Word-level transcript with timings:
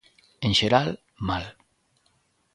En 0.45 0.51
xeral, 0.59 0.89
mal. 1.27 1.45